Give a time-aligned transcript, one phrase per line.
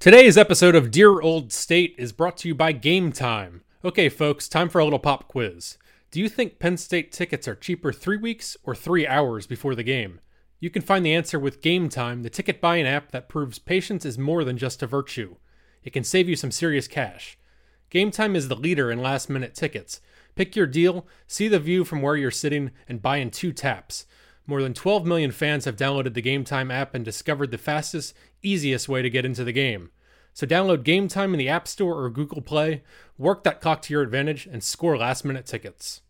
[0.00, 3.60] Today's episode of Dear Old State is brought to you by Game Time.
[3.84, 5.76] Okay, folks, time for a little pop quiz.
[6.10, 9.82] Do you think Penn State tickets are cheaper three weeks or three hours before the
[9.82, 10.20] game?
[10.58, 14.06] You can find the answer with Game Time, the ticket buying app that proves patience
[14.06, 15.36] is more than just a virtue.
[15.84, 17.36] It can save you some serious cash.
[17.90, 20.00] Game Time is the leader in last minute tickets.
[20.34, 24.06] Pick your deal, see the view from where you're sitting, and buy in two taps.
[24.46, 28.14] More than 12 million fans have downloaded the Game Time app and discovered the fastest,
[28.42, 29.90] easiest way to get into the game.
[30.32, 32.82] So download Game Time in the App Store or Google Play,
[33.18, 36.00] work that clock to your advantage, and score last minute tickets.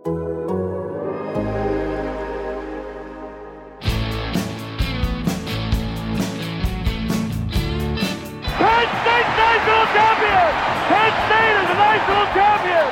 [8.61, 10.51] Penn State national champion!
[10.89, 12.89] Penn State is the national champion!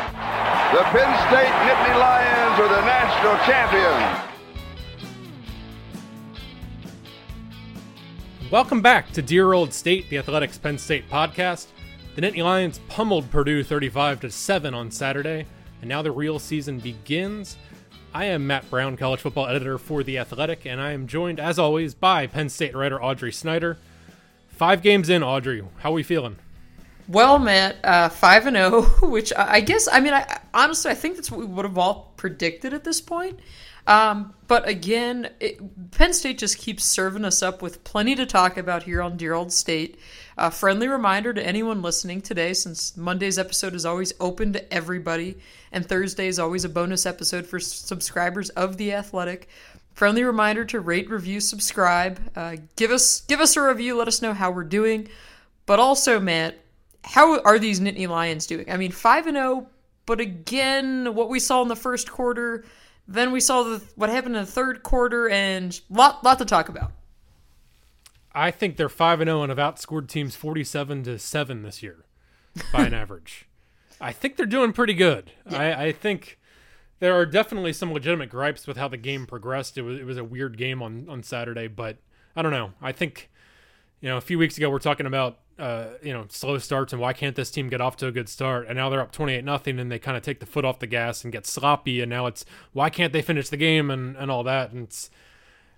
[0.72, 4.27] The Penn State Nittany Lions are the national champions.
[8.50, 11.66] Welcome back to Dear Old State, the Athletic's Penn State podcast.
[12.14, 15.44] The Nittany Lions pummeled Purdue 35 to 7 on Saturday,
[15.82, 17.58] and now the real season begins.
[18.14, 21.58] I am Matt Brown, college football editor for The Athletic, and I am joined, as
[21.58, 23.76] always, by Penn State writer Audrey Snyder.
[24.48, 25.62] Five games in, Audrey.
[25.80, 26.36] How are we feeling?
[27.08, 30.94] Well, Matt, uh, five and zero, which I I guess I mean, I, honestly, I
[30.94, 33.40] think that's what we would have all predicted at this point.
[33.86, 38.58] Um, but again, it, Penn State just keeps serving us up with plenty to talk
[38.58, 39.98] about here on Dear Old State.
[40.36, 45.38] A friendly reminder to anyone listening today, since Monday's episode is always open to everybody,
[45.72, 49.48] and Thursday is always a bonus episode for subscribers of the Athletic.
[49.94, 52.20] Friendly reminder to rate, review, subscribe.
[52.36, 53.96] Uh, give us give us a review.
[53.96, 55.08] Let us know how we're doing.
[55.64, 56.58] But also, Matt,
[57.04, 58.70] how are these Nittany Lions doing?
[58.70, 59.68] I mean, five and zero,
[60.06, 62.64] but again, what we saw in the first quarter,
[63.06, 66.68] then we saw the, what happened in the third quarter, and lot lot to talk
[66.68, 66.92] about.
[68.34, 72.04] I think they're 5 and 0 and have outscored teams 47 to 7 this year
[72.72, 73.48] by an average.
[74.00, 75.32] I think they're doing pretty good.
[75.50, 76.38] I, I think
[77.00, 79.76] there are definitely some legitimate gripes with how the game progressed.
[79.76, 81.96] It was it was a weird game on on Saturday, but
[82.36, 82.72] I don't know.
[82.80, 83.28] I think
[84.00, 87.00] you know a few weeks ago we're talking about uh, you know slow starts and
[87.00, 88.66] why can't this team get off to a good start?
[88.68, 90.78] And now they're up twenty eight nothing and they kind of take the foot off
[90.78, 92.00] the gas and get sloppy.
[92.00, 94.72] And now it's why can't they finish the game and and all that?
[94.72, 95.10] And it's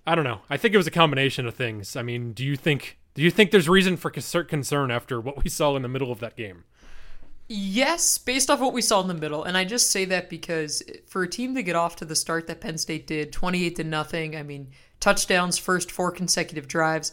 [0.06, 0.40] I don't know.
[0.48, 1.96] I think it was a combination of things.
[1.96, 5.50] I mean, do you think do you think there's reason for concern after what we
[5.50, 6.64] saw in the middle of that game?
[7.48, 10.84] Yes, based off what we saw in the middle, and I just say that because
[11.08, 13.84] for a team to get off to the start that Penn State did, twenty-eight to
[13.84, 14.36] nothing.
[14.36, 14.68] I mean,
[15.00, 17.12] touchdowns first four consecutive drives.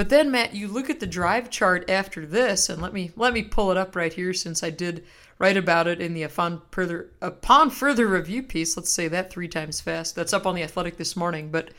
[0.00, 3.34] But then, Matt, you look at the drive chart after this, and let me let
[3.34, 5.04] me pull it up right here since I did
[5.38, 8.78] write about it in the upon further upon further review piece.
[8.78, 10.16] Let's say that three times fast.
[10.16, 11.50] That's up on the Athletic this morning.
[11.50, 11.72] But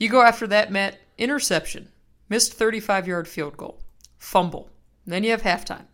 [0.00, 1.00] you go after that, Matt.
[1.18, 1.90] Interception,
[2.30, 3.78] missed thirty-five yard field goal,
[4.18, 4.70] fumble.
[5.04, 5.84] Then you have halftime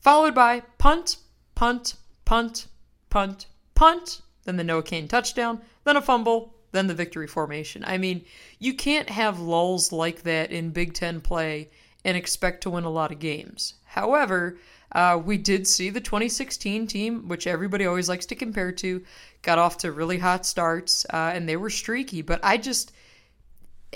[0.00, 1.18] followed by punt,
[1.54, 1.94] punt,
[2.24, 2.66] punt,
[3.10, 3.46] punt,
[3.76, 7.84] punt, then the Noah Cain touchdown, then a fumble, then the victory formation.
[7.86, 8.24] I mean,
[8.58, 11.70] you can't have lulls like that in Big Ten play
[12.04, 13.74] and expect to win a lot of games.
[13.84, 14.58] However,
[14.92, 19.02] uh, we did see the 2016 team, which everybody always likes to compare to,
[19.42, 22.22] got off to really hot starts, uh, and they were streaky.
[22.22, 22.92] But I just,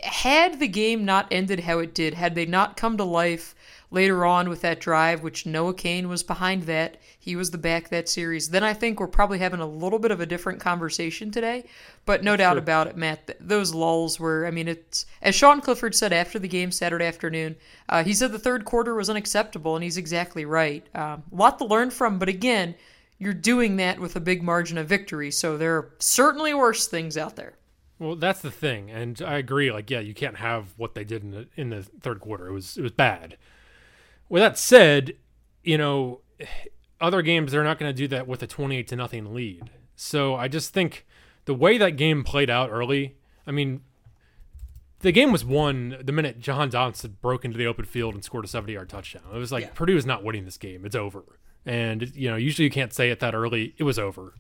[0.03, 3.55] had the game not ended how it did, had they not come to life
[3.91, 6.97] later on with that drive, which Noah Cain was behind that.
[7.19, 8.51] He was the back that series.
[8.51, 11.65] Then I think we're probably having a little bit of a different conversation today.
[12.06, 15.61] But no doubt about it, Matt, th- those lulls were, I mean, it's, as Sean
[15.61, 17.56] Clifford said after the game Saturday afternoon,
[17.89, 20.87] uh, he said the third quarter was unacceptable, and he's exactly right.
[20.95, 22.75] Um, a lot to learn from, but again,
[23.19, 27.19] you're doing that with a big margin of victory, so there are certainly worse things
[27.19, 27.55] out there.
[27.99, 29.71] Well, that's the thing, and I agree.
[29.71, 32.47] Like, yeah, you can't have what they did in the in the third quarter.
[32.47, 33.37] It was it was bad.
[34.31, 35.13] With that said,
[35.63, 36.21] you know,
[37.01, 39.69] other games they're not going to do that with a twenty-eight to nothing lead.
[39.97, 41.05] So I just think
[41.45, 43.17] the way that game played out early.
[43.47, 43.83] I mean,
[45.01, 48.45] the game was won the minute Jahan Dotson broke into the open field and scored
[48.45, 49.23] a seventy-yard touchdown.
[49.35, 49.71] It was like Yeah.
[49.75, 50.84] Purdue is not winning this game.
[50.87, 51.25] It's over.
[51.66, 53.75] And you know, usually you can't say it that early.
[53.78, 54.34] It was over.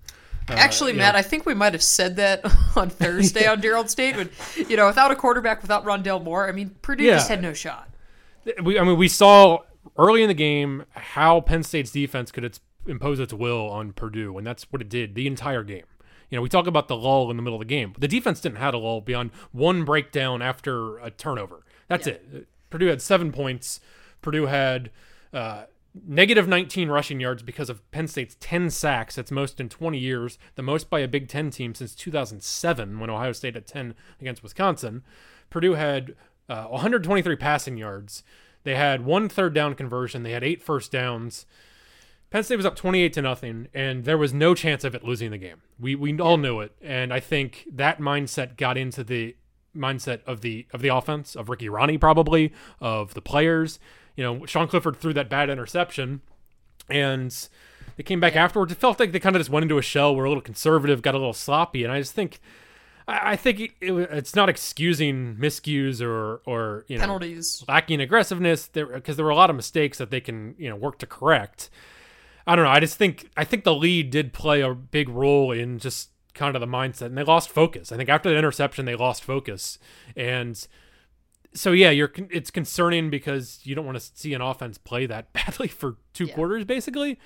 [0.48, 2.40] Uh, Actually, Matt, know, I think we might have said that
[2.76, 4.16] on Thursday on Dear Old State.
[4.16, 4.30] When,
[4.68, 7.14] you know, without a quarterback, without Rondale Moore, I mean, Purdue Yeah.
[7.16, 7.88] just had no shot.
[8.62, 9.58] we, I mean, we saw
[10.00, 14.38] early in the game how Penn State's defense could its, impose its will on Purdue,
[14.38, 15.84] and that's what it did the entire game.
[16.30, 17.92] You know, we talk about the lull in the middle of the game.
[17.98, 21.64] The defense didn't have a lull beyond one breakdown after a turnover.
[21.88, 22.46] That's it.
[22.70, 23.80] Purdue had seven points.
[24.22, 24.90] Purdue had
[25.32, 25.64] uh,
[26.06, 29.16] negative 19 rushing yards because of Penn State's 10 sacks.
[29.16, 33.10] That's most in 20 years, the most by a Big Ten team since 2007 when
[33.10, 35.02] Ohio State had 10 against Wisconsin.
[35.50, 36.14] Purdue had
[36.48, 38.22] uh, 123 passing yards.
[38.62, 40.22] They had one third down conversion.
[40.22, 41.46] They had eight first downs.
[42.30, 45.32] Penn State was up 28 to nothing, and there was no chance of it losing
[45.32, 45.62] the game.
[45.80, 49.34] We we all knew it, and I think that mindset got into the
[49.76, 53.80] mindset of the of the offense of Ricky Rahne probably of the players.
[54.14, 56.20] You know, Sean Clifford threw that bad interception,
[56.88, 57.48] and
[57.96, 58.70] they came back afterwards.
[58.70, 61.02] It felt like they kind of just went into a shell, were a little conservative,
[61.02, 62.40] got a little sloppy, and I just think.
[63.10, 67.64] I I think it, it, it's not excusing miscues or or you know Penalties.
[67.68, 70.76] lacking aggressiveness there because there were a lot of mistakes that they can you know
[70.76, 71.70] work to correct.
[72.46, 72.70] I don't know.
[72.70, 76.54] I just think I think the lead did play a big role in just kind
[76.56, 77.92] of the mindset, and they lost focus.
[77.92, 79.78] I think after the interception, they lost focus,
[80.16, 80.66] and
[81.52, 85.32] so yeah, you're it's concerning because you don't want to see an offense play that
[85.34, 86.34] badly for two Yeah.
[86.34, 87.18] quarters, basically.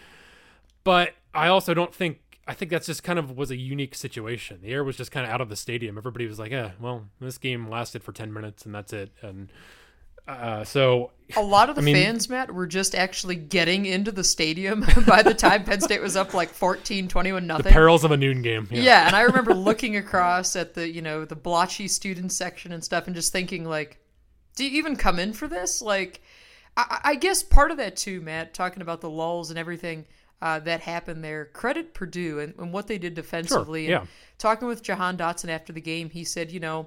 [0.83, 4.61] But I also don't think I think that's just kind of was a unique situation.
[4.63, 5.97] The air was just kind of out of the stadium.
[5.97, 9.51] Everybody was like, "Yeah, well, this game lasted for ten minutes, and that's it." And
[10.27, 14.11] uh, so A lot of the I mean- fans, Matt, were just actually getting into
[14.11, 17.73] the stadium by the time Penn State was up like 14, 21 the nothing.
[17.73, 18.67] perils of a noon game.
[18.71, 19.07] Yeah.
[19.07, 23.07] and I remember looking across at the, you know, the blotchy student section and stuff
[23.07, 23.99] and just thinking like,
[24.57, 25.83] do you even come in for this?
[25.83, 26.23] Like,
[26.75, 30.07] I, I guess part of that too, Matt, talking about the lulls and everything
[30.45, 31.47] uh, that happened there.
[31.47, 33.89] Credit Purdue and, and what they did defensively.
[33.89, 34.01] yeah.
[34.01, 36.87] And talking with Jahan Dotson after the game, he said, you know,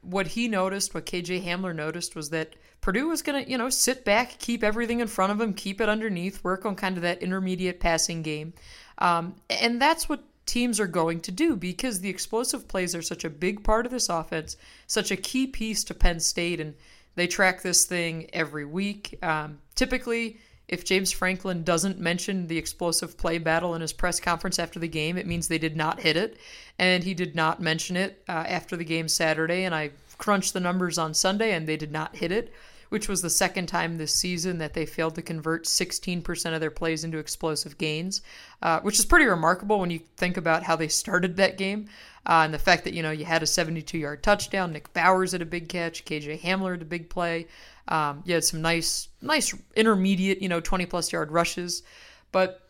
[0.00, 3.70] what he noticed, what KJ Hamler noticed, was that Purdue was going to, you know,
[3.70, 7.02] sit back, keep everything in front of him, keep it underneath, work on kind of
[7.04, 8.54] that intermediate passing game.
[8.98, 13.24] Um, and that's what teams are going to do because the explosive plays are such
[13.24, 14.56] a big part of this offense,
[14.88, 16.74] such a key piece to Penn State, and
[17.14, 19.16] they track this thing every week.
[19.22, 20.38] Um, typically,
[20.68, 24.88] if James Franklin doesn't mention the explosive play battle in his press conference after the
[24.88, 26.38] game, it means they did not hit it.
[26.78, 29.64] And he did not mention it uh, after the game Saturday.
[29.64, 32.52] And I crunched the numbers on Sunday, and they did not hit it,
[32.88, 36.70] which was the second time this season that they failed to convert 16% of their
[36.70, 38.22] plays into explosive gains,
[38.60, 41.88] uh, which is pretty remarkable when you think about how they started that game.
[42.26, 45.32] Uh, and the fact that, you know, you had a 72 yard touchdown, Nick Bowers
[45.32, 47.46] had a big catch, KJ Hamler had a big play.
[47.88, 51.84] Um, you had some nice, nice intermediate, you know, 20 plus yard rushes.
[52.32, 52.60] But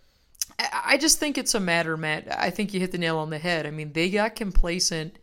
[0.58, 2.28] I I just think it's a matter, Matt.
[2.30, 3.66] I think you hit the nail on the head.
[3.66, 5.18] I mean, they got complacent,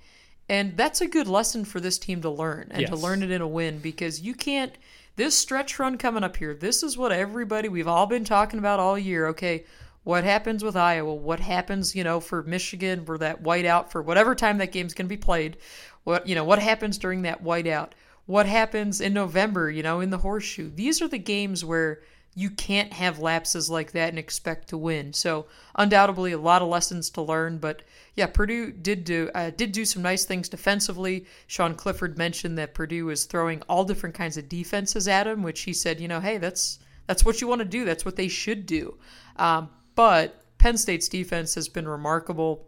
[0.49, 3.41] and that's a good lesson for this team to learn and to learn it in
[3.41, 4.73] a win because you can't.
[5.15, 8.79] This stretch run coming up here, this is what everybody, we've all been talking about
[8.79, 9.27] all year.
[9.27, 9.63] Okay,
[10.03, 11.13] what happens with Iowa?
[11.13, 15.05] What happens, you know, for Michigan, for that whiteout, for whatever time that game's going
[15.05, 15.57] to be played?
[16.03, 17.91] What, you know, what happens during that whiteout?
[18.25, 20.69] What happens in November, you know, in the horseshoe?
[20.69, 22.01] These are the games where
[22.35, 25.13] you can't have lapses like that and expect to win.
[25.13, 25.45] So
[25.75, 27.57] undoubtedly, a lot of lessons to learn.
[27.59, 27.83] But
[28.15, 31.25] yeah, Purdue did do uh, did do some nice things defensively.
[31.47, 35.61] Sean Clifford mentioned that Purdue was throwing all different kinds of defenses at him, which
[35.61, 37.85] he said, you know, hey, that's that's what you want to do.
[37.85, 38.97] That's what they should do.
[39.35, 42.67] Um, but Penn State's defense has been remarkable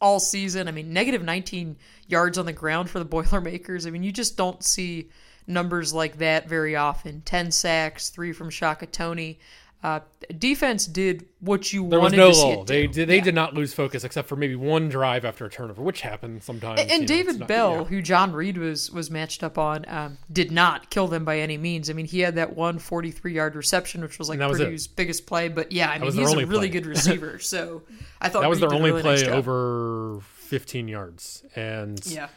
[0.00, 0.68] all season.
[0.68, 1.76] I mean, negative 19
[2.06, 3.86] yards on the ground for the Boilermakers.
[3.86, 5.10] I mean, you just don't see
[5.46, 7.22] numbers like that very often.
[7.22, 9.38] 10 sacks, three from Shaka Toney.
[9.84, 10.00] Uh,
[10.38, 12.64] defense did what you There was wanted no to see lull.
[12.64, 12.92] They do.
[12.94, 13.08] did.
[13.10, 13.22] They Yeah.
[13.24, 16.80] did not lose focus except for maybe one drive after a turnover, which happens sometimes.
[16.80, 17.84] And know, it's David not- Bell, yeah.
[17.84, 21.58] who John Reid was was matched up on, um, did not kill them by any
[21.58, 21.90] means.
[21.90, 24.64] I mean, he had that one 43 yard reception, which was like And was it.
[24.64, 25.48] Purdue's biggest play.
[25.48, 26.68] But yeah, I mean, he's a really play.
[26.70, 27.38] good receiver.
[27.38, 27.82] So
[28.22, 32.28] I thought that was Reed their only really play nice over 15 yards, and Yeah.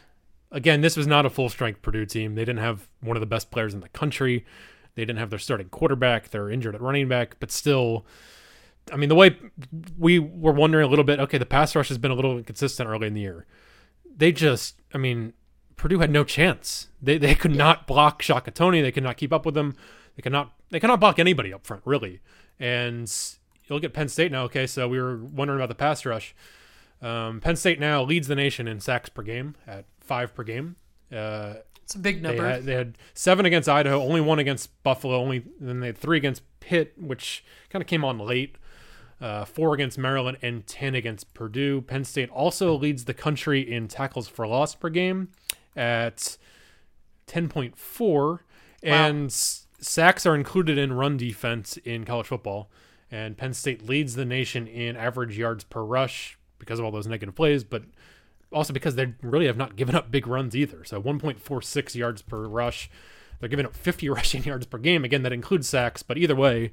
[0.52, 2.34] again, this was not a full strength Purdue team.
[2.34, 4.44] They didn't have one of the best players in the country.
[4.98, 6.30] They didn't have their starting quarterback.
[6.30, 8.04] They're injured at running back, but still,
[8.92, 9.36] I mean, the way
[9.96, 12.88] we were wondering a little bit, okay, the pass rush has been a little inconsistent
[12.88, 13.46] early in the year.
[14.16, 15.34] They just, I mean,
[15.76, 16.88] Purdue had no chance.
[17.00, 18.82] They they could not block Shaka Toney.
[18.82, 19.76] They could not keep up with them.
[20.16, 22.20] They cannot they cannot block anybody up front, really.
[22.58, 23.10] And
[23.64, 24.42] you look at Penn State now.
[24.44, 26.34] Okay, so we were wondering about the pass rush.
[27.00, 30.74] Um, Penn State now leads the nation in sacks per game at five per game.
[31.12, 31.54] Uh,
[31.88, 32.46] It's a big they number.
[32.46, 36.18] had, they had seven against Idaho, only one against Buffalo, only then they had three
[36.18, 38.56] against Pitt, which kind of came on late.
[39.22, 41.80] Uh, four against Maryland and ten against Purdue.
[41.80, 45.30] Penn State also leads the country in tackles for loss per game
[45.74, 46.36] at
[47.26, 48.44] ten point four,
[48.82, 52.70] and s- sacks are included in run defense in college football.
[53.10, 57.06] And Penn State leads the nation in average yards per rush because of all those
[57.06, 57.84] negative plays, but
[58.52, 60.84] also because they really have not given up big runs either.
[60.84, 62.90] So 1.46 yards per rush.
[63.40, 65.04] They're giving up 50 rushing yards per game.
[65.04, 66.72] Again, that includes sacks, but either way,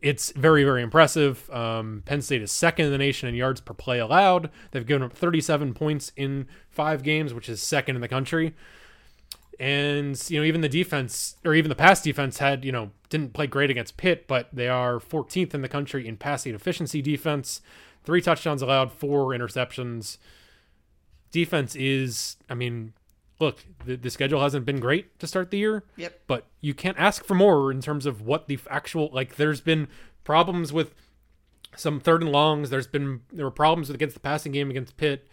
[0.00, 1.48] it's very, very impressive.
[1.50, 4.50] Um, Penn State is second in the nation in yards per play allowed.
[4.70, 8.54] They've given up 37 points in five games, which is second in the country.
[9.60, 13.34] And you know, even the defense or even the pass defense had you know didn't
[13.34, 17.60] play great against Pitt, but they are 14th in the country in passing efficiency defense.
[18.02, 20.16] Three touchdowns allowed, four interceptions.
[21.32, 22.92] Defense is, I mean,
[23.40, 25.84] look, the, the schedule hasn't been great to start the year.
[25.96, 26.20] Yep.
[26.26, 29.36] But you can't ask for more in terms of what the actual like.
[29.36, 29.88] There's been
[30.24, 30.94] problems with
[31.76, 32.70] some third and longs.
[32.70, 35.26] There's been there were problems with against the passing game against Pitt.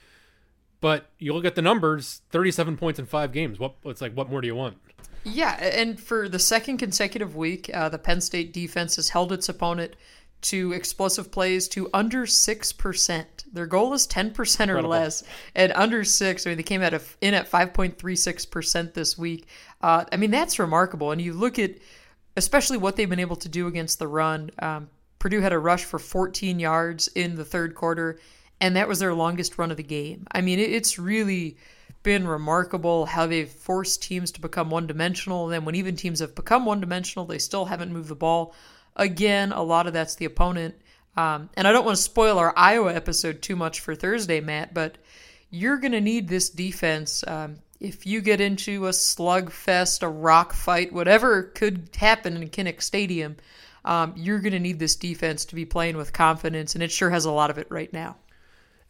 [0.82, 3.60] But you look at the numbers: 37 points in five games.
[3.60, 4.14] What it's like?
[4.14, 4.78] What more do you want?
[5.24, 9.50] Yeah, and for the second consecutive week, uh, the Penn State defense has held its
[9.50, 9.96] opponent
[10.42, 13.26] to explosive plays to under 6%.
[13.52, 14.90] Their goal is 10% or Incredible.
[14.90, 15.24] less,
[15.56, 16.46] and under 6.
[16.46, 19.48] I mean, they came out of, in at 5.36% this week.
[19.82, 21.12] Uh, I mean, that's remarkable.
[21.12, 21.76] And you look at
[22.40, 24.50] especially what they've been able to do against the run.
[24.60, 28.20] Um, Purdue had a rush for 14 yards in the third quarter,
[28.62, 30.26] and that was their longest run of the game.
[30.32, 31.58] I mean, it, it's really
[32.02, 35.46] been remarkable how they've forced teams to become one dimensional.
[35.46, 38.56] And then when even teams have become one dimensional, they still haven't moved the ball.
[38.96, 40.76] Again, a lot of that's the opponent.
[41.16, 44.74] Um, and I don't want to spoil our Iowa episode too much for Thursday, Matt,
[44.74, 44.98] but
[45.50, 47.24] you're going to need this defense.
[47.28, 52.82] Um, if you get into a slugfest, a rock fight, whatever could happen in Kinnick
[52.82, 53.38] Stadium,
[53.86, 57.10] um, you're going to need this defense to be playing with confidence, and it sure
[57.10, 58.18] has a lot of it right now.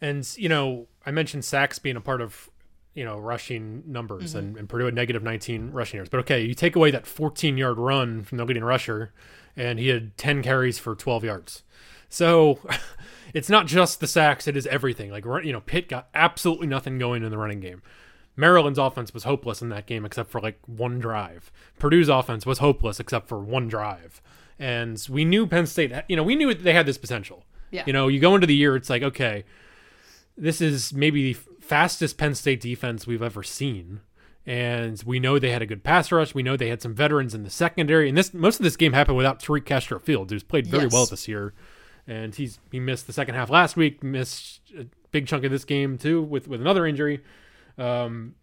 [0.00, 2.50] And you know, I mentioned sacks being a part of
[2.94, 6.10] you know rushing numbers, and, and Purdue had negative 19 rushing yards.
[6.10, 9.12] But okay, you take away that 14 yard run from the leading rusher,
[9.56, 11.62] and he had 10 carries for 12 yards.
[12.08, 12.58] So
[13.34, 15.10] it's not just the sacks; it is everything.
[15.10, 17.82] Like you know, Pitt got absolutely nothing going in the running game.
[18.36, 21.52] Maryland's offense was hopeless in that game except for like one drive.
[21.78, 24.22] Purdue's offense was hopeless except for one drive.
[24.58, 27.44] And we knew Penn State, you know, we knew they had this potential.
[27.70, 27.84] Yeah.
[27.86, 29.44] You know, you go into the year, it's like, okay,
[30.36, 34.00] this is maybe the fastest Penn State defense we've ever seen.
[34.46, 36.34] And we know they had a good pass rush.
[36.34, 38.08] We know they had some veterans in the secondary.
[38.08, 40.92] And this most of this game happened without Tariq Castro Fields, who's played very Yes.
[40.92, 41.52] well this year.
[42.06, 45.64] And he's he missed the second half last week, missed a big chunk of this
[45.64, 47.22] game too with, with another injury.
[47.78, 48.34] Um,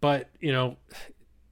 [0.00, 0.78] but you know,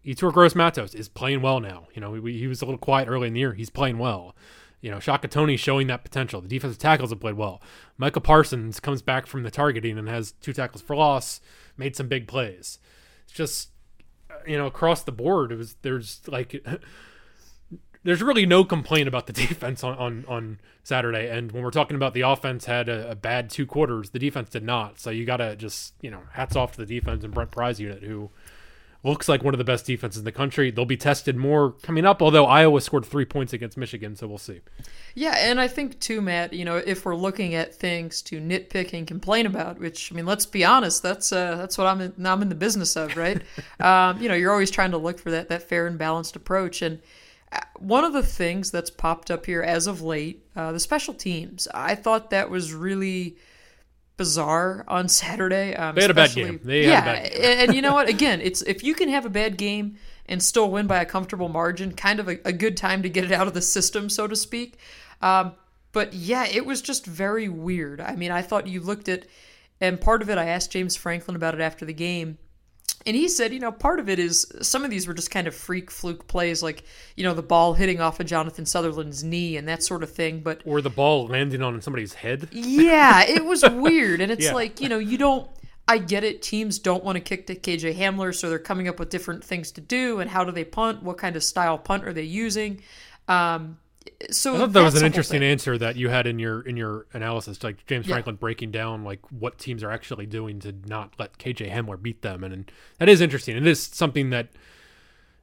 [0.05, 1.87] Yetur Gross Matos is playing well now.
[1.95, 3.53] You know, we, he was a little quiet early in the year.
[3.53, 4.35] He's playing well.
[4.81, 6.41] You know, Shaka Toney showing that potential.
[6.41, 7.63] The defensive tackles have played well.
[7.99, 11.41] Micah Parsons comes back from the targeting and has two tackles for loss,
[11.77, 12.81] made some big plays.
[13.23, 13.69] It's just,
[14.47, 16.65] you know, across the board, it was there's like,
[18.05, 21.29] there's really no complaint about the defense on on, on Saturday.
[21.29, 24.51] And when we're talking about the offense had a, a bad two quarters, the defense
[24.51, 24.99] did not.
[24.99, 27.81] So you got to just, you know, hats off to the defense and Brent Pry's
[27.81, 28.31] unit who
[29.05, 30.71] looks like one of the best defenses in the country.
[30.71, 34.39] They'll be tested more coming up, although Iowa scored three points against Michigan, so we'll
[34.39, 34.61] see.
[35.15, 36.53] Yeah, and I think too, Matt.
[36.53, 40.27] You know, if we're looking at things to nitpick and complain about, which I mean,
[40.27, 43.43] let's be honest, that's uh, that's what I'm in, I'm in the business of, right?
[43.81, 46.81] um, you know, you're always trying to look for that that fair and balanced approach,
[46.81, 47.01] and
[47.51, 51.15] uh, one of the things that's popped up here as of late, uh, the special
[51.15, 51.67] teams.
[51.75, 53.37] I thought that was really
[54.23, 55.75] bizarre on Saturday.
[55.75, 56.61] Um, They had a bad game.
[56.63, 57.43] They had yeah, a bad game.
[57.43, 58.09] and, and you know what?
[58.09, 61.49] Again, it's if you can have a bad game and still win by a comfortable
[61.49, 64.29] margin, kind of a, a good time to get it out of the system, so
[64.29, 64.79] to speak.
[65.21, 65.53] Um,
[65.93, 68.01] but yeah, it was just very weird.
[68.01, 69.27] I mean, I thought you looked at,
[69.81, 72.39] and part of it, I asked James Franklin about it after the game.
[73.07, 75.47] And he said, you know, part of it is some of these were just kind
[75.47, 76.85] of freak fluke plays, like,
[77.17, 80.41] you know, the ball hitting off of Jonathan Sutherland's knee and that sort of thing.
[80.41, 82.49] But Or the ball landing on somebody's head.
[82.53, 84.21] yeah, it was weird.
[84.21, 84.55] And it's Yeah.
[84.55, 85.49] like, you know, you don't,
[85.89, 86.43] I get it.
[86.43, 89.73] Teams don't want to kick to KJ Hamler, so they're coming up with different things
[89.73, 90.21] to do.
[90.21, 91.03] And how do they punt?
[91.03, 92.83] What kind of style punt are they using?
[93.27, 93.79] Um,
[94.31, 97.07] so I thought that was an interesting answer that you had in your in your
[97.13, 98.15] analysis, like James Yeah.
[98.15, 102.23] Franklin breaking down like what teams are actually doing to not let KJ Hamler beat
[102.23, 103.57] them, and, and that is interesting.
[103.57, 104.49] It is something that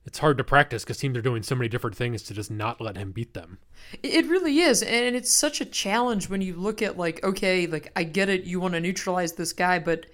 [0.06, 2.82] it's hard to practice because teams are doing so many different things to just not
[2.82, 3.60] let him beat them.
[4.02, 7.92] It really is, and it's such a challenge when you look at like, okay, like
[7.96, 10.06] I get it, you want to neutralize this guy, but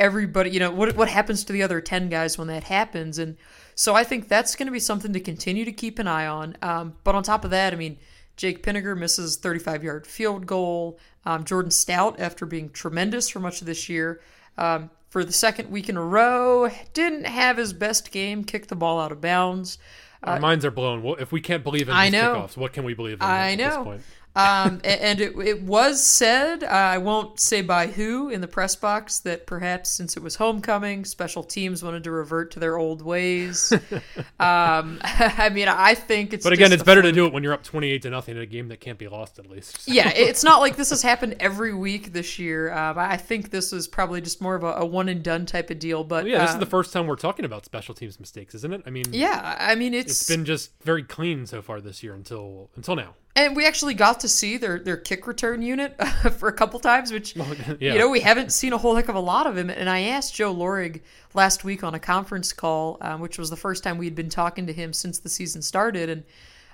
[0.00, 3.18] everybody, you know, what what happens to the other ten guys when that happens?
[3.18, 3.36] And
[3.76, 6.56] so I think that's going to be something to continue to keep an eye on.
[6.62, 7.98] Um, but on top of that, I mean,
[8.36, 10.98] Jake Pinegar misses 35 yard field goal.
[11.24, 14.20] Um, Jordan Stout, after being tremendous for much of this year,
[14.56, 18.76] um, for the second week in a row, didn't have his best game, kicked the
[18.76, 19.78] ball out of bounds.
[20.22, 21.02] Our minds are blown.
[21.02, 22.34] Well, if we can't believe in I know.
[22.34, 23.98] kickoffs, what can we believe in I know.
[24.36, 28.76] Um, and it, it was said, uh, I won't say by who in the press
[28.76, 33.02] box, that perhaps since it was homecoming, special teams wanted to revert to their old
[33.02, 33.72] ways.
[34.38, 36.44] um, I mean, I think it's.
[36.44, 38.46] But again, it's better to do it when you're up 28 to nothing in a
[38.46, 39.82] game that can't be lost at least.
[39.82, 42.72] So- yeah, it's not like this has happened every week this year.
[42.72, 45.70] Um, I think this is probably just more of a, a one and done type
[45.70, 46.04] of deal.
[46.04, 48.72] But Well, yeah, this is the first time we're talking about special teams mistakes, isn't
[48.72, 48.82] it?
[48.86, 52.14] I mean, yeah, I mean it's, it's been just very clean so far this year
[52.14, 53.14] until until now.
[53.36, 55.94] And we actually got to see their their kick return unit
[56.38, 57.92] for a couple times, which yeah.
[57.92, 59.70] you know we haven't seen a whole heck of a lot of him.
[59.70, 61.02] And I asked Joe Lorig
[61.34, 64.66] last week on a conference call, um, which was the first time we'd been talking
[64.66, 66.10] to him since the season started.
[66.10, 66.24] And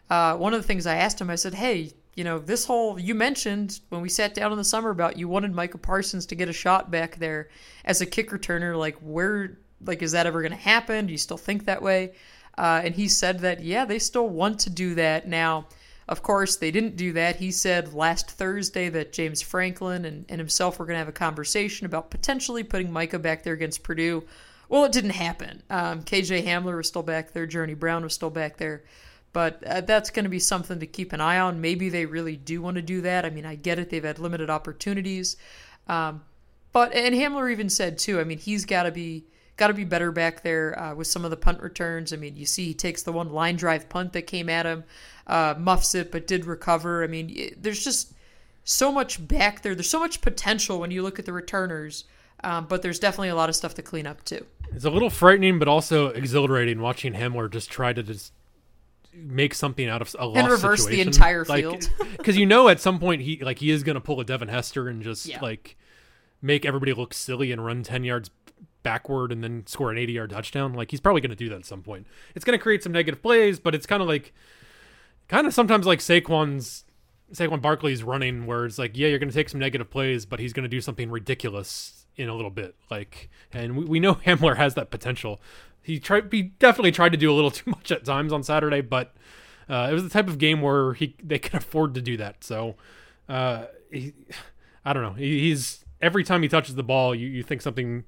[0.08, 2.98] uh, one of the things I asked him, I said, "Hey, you know, this whole
[2.98, 6.34] you mentioned when we sat down in the summer about you wanted Micah Parsons to
[6.34, 7.50] get a shot back there
[7.84, 8.78] as a kick returner.
[8.78, 11.06] Like, where, like, is that ever going to happen?
[11.06, 12.14] Do you still think that way?"
[12.56, 15.66] Uh, and he said that yeah, they still want to do that now.
[16.08, 17.36] Of course, they didn't do that.
[17.36, 21.12] He said last Thursday that James Franklin and, and himself were going to have a
[21.12, 24.24] conversation about potentially putting Micah back there against Purdue.
[24.68, 25.62] Well, it didn't happen.
[25.68, 27.46] Um, KJ Hamler was still back there.
[27.46, 28.84] Journey Brown was still back there.
[29.32, 31.60] But uh, that's going to be something to keep an eye on.
[31.60, 33.24] Maybe they really do want to do that.
[33.24, 33.90] I mean, I get it.
[33.90, 35.36] They've had limited opportunities.
[35.88, 36.22] Um,
[36.72, 38.20] but and Hamler even said too.
[38.20, 41.24] I mean, he's got to be got to be better back there uh, with some
[41.24, 42.12] of the punt returns.
[42.12, 44.84] I mean, you see he takes the one line drive punt that came at him,
[45.26, 47.02] uh, muffs it, but did recover.
[47.02, 48.12] I mean, it- there's just
[48.64, 49.74] so much back there.
[49.74, 52.04] There's so much potential when you look at the returners.
[52.44, 54.44] Um, but there's definitely a lot of stuff to clean up too.
[54.74, 58.32] It's a little frightening, but also exhilarating watching Hamler just try to just
[59.14, 61.90] make something out of a lost reverse the entire Like, field.
[62.18, 64.48] Because you know at some point he like he is going to pull a Devin
[64.48, 65.40] Hester and just Yeah.
[65.40, 65.76] like
[66.42, 68.30] make everybody look silly and run ten yards
[68.82, 70.74] backward and then score an 80 yard touchdown.
[70.74, 72.06] Like he's probably going to do that at some point.
[72.34, 74.34] It's going to create some negative plays, but it's kind of like
[75.28, 76.84] kind of sometimes like Saquon's
[77.32, 80.38] Saquon Barkley's running where it's like, yeah, you're going to take some negative plays, but
[80.38, 82.76] he's going to do something ridiculous in a little bit.
[82.90, 85.40] Like, and we, we know Hamler has that potential.
[85.82, 88.80] He tried, he definitely tried to do a little too much at times on Saturday,
[88.80, 89.14] but
[89.68, 92.44] uh, it was the type of game where he they can afford to do that.
[92.44, 92.76] So,
[93.28, 94.12] uh, he,
[94.84, 95.14] I don't know.
[95.14, 98.04] He, he's every time he touches the ball, you, you think something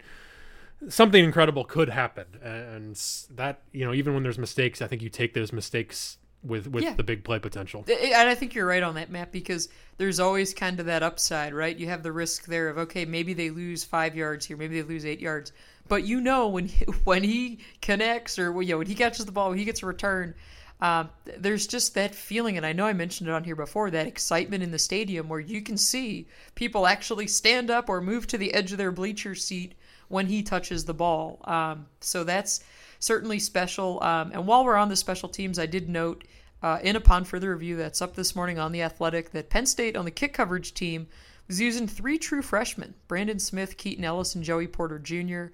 [0.89, 2.95] something incredible could happen, and
[3.35, 6.85] that you know even when there's mistakes, I think you take those mistakes with with
[6.85, 6.95] Yeah.
[6.95, 7.85] the big play potential.
[7.89, 11.53] And I think you're right on that, Matt, because there's always kind of that upside,
[11.53, 11.77] right?
[11.77, 14.89] You have the risk there of okay, maybe they lose five yards here, maybe they
[14.89, 15.53] lose eight yards,
[15.89, 19.33] but you know when he, when he connects or you know, when he catches the
[19.33, 20.35] ball, when he gets a return.
[20.81, 24.07] Um, there's just that feeling, and I know I mentioned it on here before, that
[24.07, 28.39] excitement in the stadium where you can see people actually stand up or move to
[28.39, 29.75] the edge of their bleacher seat
[30.07, 31.41] when he touches the ball.
[31.47, 32.63] Um, so that's
[32.99, 34.03] certainly special.
[34.03, 36.25] Um, and while we're on the special teams, I did note
[36.63, 39.97] uh, in upon further review that's up this morning on the Athletic that Penn State
[39.97, 41.07] on the kick coverage team
[41.47, 45.47] was using three true freshmen: Brandon Smith, Keaton Ellis, and Joey Porter Jr.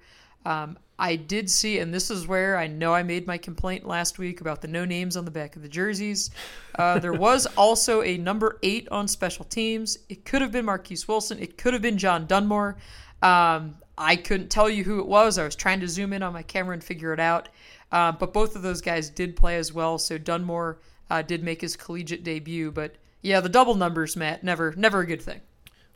[0.45, 4.17] Um, I did see, and this is where I know I made my complaint last
[4.17, 6.29] week about the no names on the back of the jerseys.
[6.77, 9.97] Uh, there was also a number eight on special teams.
[10.07, 11.39] It could have been Marquise Wilson.
[11.39, 12.77] It could have been John Dunmore.
[13.21, 15.37] Um, I couldn't tell you who it was.
[15.37, 17.49] I was trying to zoom in on my camera and figure it out.
[17.91, 19.97] Uh, but both of those guys did play as well.
[19.97, 20.79] So Dunmore
[21.09, 22.71] uh, did make his collegiate debut.
[22.71, 25.41] But yeah, the double numbers, Matt, never, never a good thing.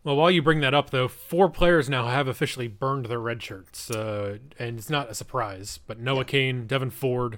[0.03, 3.43] Well, while you bring that up, though, four players now have officially burned their red
[3.43, 5.79] shirts, uh, and it's not a surprise.
[5.85, 7.37] But Noah Cain, Devyn Ford,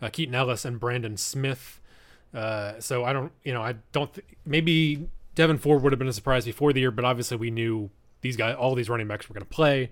[0.00, 1.80] uh, Keaton Ellis, and Brandon Smith.
[2.32, 4.14] Uh, so I don't, you know, I don't.
[4.14, 7.50] Th- maybe Devyn Ford would have been a surprise before the year, but obviously we
[7.50, 7.90] knew
[8.26, 9.90] these guys, all these running backs, were going to play.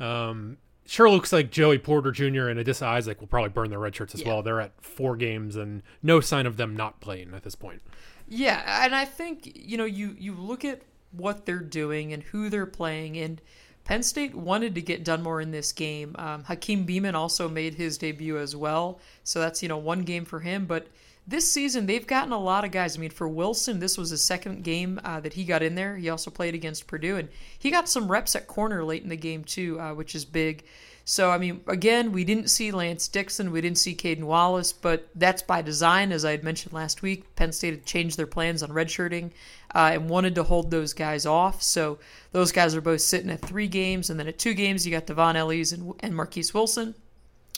[0.00, 2.48] Um, sure looks like Joey Porter Jr.
[2.48, 4.28] and Adisa Isaac will probably burn their red shirts as Yeah.
[4.28, 4.42] well.
[4.42, 7.82] They're at four games and no sign of them not playing at this point.
[8.28, 12.50] Yeah, and I think you know you you look at what they're doing and who
[12.50, 13.40] they're playing, and
[13.84, 16.14] Penn State wanted to get Dunmore in this game.
[16.18, 20.26] Um, Hakeem Beamon also made his debut as well, so that's you know one game
[20.26, 20.66] for him.
[20.66, 20.88] But
[21.28, 22.96] this season they've gotten a lot of guys.
[22.96, 25.96] I mean, for Wilson, this was his second game uh, that he got in there.
[25.96, 29.16] He also played against Purdue, and he got some reps at corner late in the
[29.16, 30.64] game too, uh, which is big.
[31.04, 35.08] So, I mean, again, we didn't see Lance Dixon, we didn't see Caden Wallace, but
[35.14, 36.12] that's by design.
[36.12, 39.30] As I had mentioned last week, Penn State had changed their plans on redshirting
[39.74, 41.62] uh, and wanted to hold those guys off.
[41.62, 41.98] So,
[42.32, 45.06] those guys are both sitting at three games, and then at two games, you got
[45.06, 46.94] Devon Ellies and, and Marquise Wilson.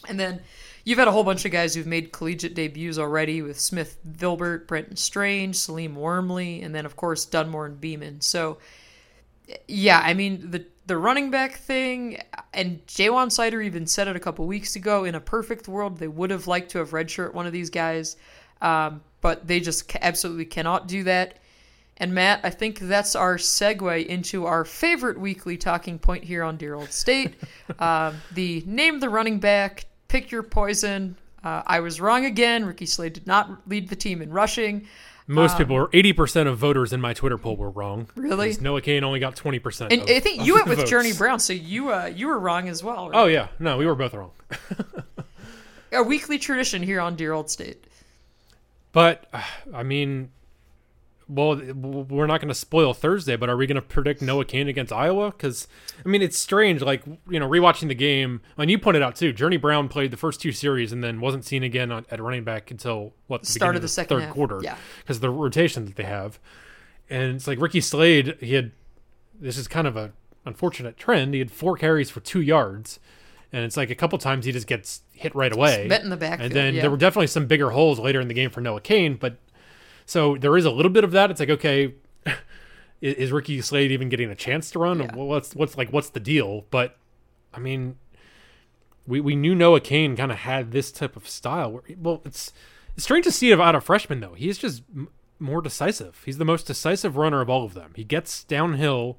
[0.08, 0.40] And then
[0.84, 4.66] you've had a whole bunch of guys who've made collegiate debuts already with Smith Vilbert,
[4.66, 8.22] Brenton Strange, Salim Wormley, and then, of course, Dunmore and Beamon.
[8.22, 8.58] So,
[9.66, 12.20] yeah, I mean the the running back thing,
[12.52, 15.04] and Ja'Juan Seider even said it a couple weeks ago.
[15.04, 18.16] In a perfect world, they would have liked to have redshirt one of these guys,
[18.60, 21.38] um, but they just absolutely cannot do that.
[21.96, 26.56] And Matt, I think that's our segue into our favorite weekly talking point here on
[26.56, 27.34] Dear Old State.
[27.78, 31.16] uh, the name the running back, pick your poison.
[31.42, 32.66] Uh, I was wrong again.
[32.66, 34.86] Ricky Slade did not lead the team in rushing.
[35.26, 38.08] Most people were eighty percent of voters in my Twitter poll were wrong.
[38.16, 38.56] Really?
[38.60, 39.92] Noah Cain only got twenty percent.
[39.92, 42.82] And I think you went with Journey Brown, so you uh, you were wrong as
[42.82, 43.10] well.
[43.10, 43.16] Right?
[43.16, 44.32] Oh yeah, no, we were both wrong.
[45.92, 47.84] A weekly tradition here on Dear Old State.
[48.92, 49.42] But uh,
[49.72, 50.30] I mean,
[51.30, 54.66] well, we're not going to spoil Thursday, but are we going to predict Noah Cain
[54.66, 55.30] against Iowa?
[55.30, 55.68] Because
[56.04, 56.82] I mean, it's strange.
[56.82, 60.16] Like you know, rewatching the game, and you pointed out too, Journey Brown played the
[60.16, 63.46] first two series and then wasn't seen again on, at running back until what the
[63.46, 64.60] Start of the second third half, quarter.
[64.62, 64.76] yeah.
[64.98, 66.38] because of the rotation that they have,
[67.08, 68.36] and it's like Ricky Slade.
[68.40, 68.72] He had
[69.40, 70.12] this is kind of a
[70.44, 71.34] unfortunate trend.
[71.34, 72.98] He had four carries for two yards.
[73.52, 75.86] And it's like a couple times he just gets hit right away.
[75.88, 76.82] met in the backfield, And then yeah.
[76.82, 79.38] there were definitely some bigger holes later in the game for Noah Cain, but
[80.10, 81.30] so there is a little bit of that.
[81.30, 81.94] It's like, okay,
[82.26, 82.34] i-
[83.00, 84.98] is Ricky Slade even getting a chance to run?
[84.98, 85.14] Yeah.
[85.14, 86.66] What's what's like what's the deal?
[86.70, 86.96] But
[87.54, 87.96] I mean,
[89.06, 91.72] we we knew Noah Cain kind of had this type of style.
[91.72, 92.52] Where, well, it's
[92.96, 94.34] it's strange to see it out of freshman though.
[94.34, 96.20] He's just m- more decisive.
[96.26, 97.92] He's the most decisive runner of all of them.
[97.94, 99.16] He gets downhill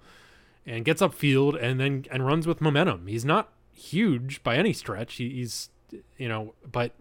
[0.65, 3.07] and gets upfield and then and runs with momentum.
[3.07, 5.15] He's not huge by any stretch.
[5.15, 5.69] He, he's
[6.17, 6.91] you know, but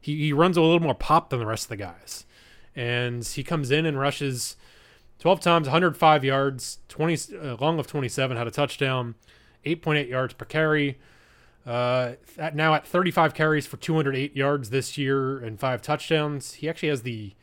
[0.00, 2.26] he, he runs a little more pop than the rest of the guys.
[2.74, 4.56] And he comes in and rushes
[5.18, 9.14] 12 times, 105 yards, 20 uh, long of 27, had a touchdown,
[9.64, 10.98] 8.8 yards per carry.
[11.64, 16.54] Uh, at, now at 35 carries for 208 yards this year and five touchdowns.
[16.54, 17.34] He actually has the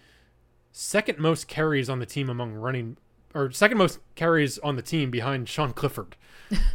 [0.71, 2.97] second most carries on the team among running,
[3.33, 6.15] or second most carries on the team behind Sean Clifford.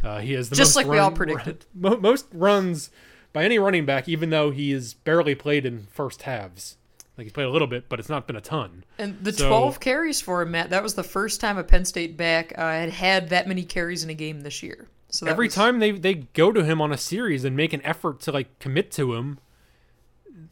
[0.03, 1.65] Uh, he has the Just most like we all run- predicted.
[1.75, 2.89] mo- most runs
[3.31, 6.77] by any running back, even though he has barely played in first halves.
[7.17, 8.83] Like he's played a little bit, but it's not been a ton.
[8.97, 11.85] And the So- 12 carries for him, Matt, that was the first time a Penn
[11.85, 14.87] State back uh, had had that many carries in a game this year.
[15.09, 17.81] So Every was- time they they go to him on a series and make an
[17.85, 19.39] effort to like commit to him,